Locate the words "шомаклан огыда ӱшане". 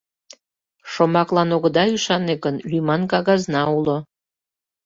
0.91-2.35